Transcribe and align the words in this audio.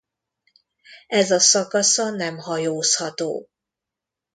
Ez 1.07 1.31
a 1.31 1.39
szakasza 1.39 2.09
nem 2.09 2.37
hajózható. 2.37 3.49